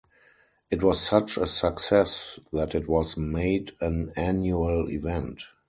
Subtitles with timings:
[0.71, 5.43] It was such a success that it was made an annual event.